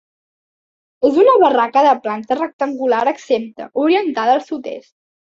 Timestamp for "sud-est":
4.49-4.91